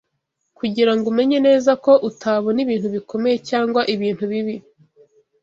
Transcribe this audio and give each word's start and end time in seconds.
kugirango 0.57 1.05
umenye 1.11 1.37
neza 1.47 1.71
ko 1.83 1.91
utabona 2.09 2.59
ibintu 2.65 2.87
bikomeye 2.95 3.37
cyangwa 3.49 3.81
ibintu 3.93 4.23
bibi 4.31 4.55